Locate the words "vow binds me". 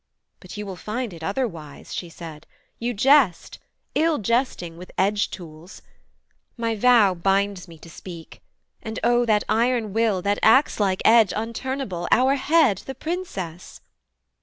6.75-7.77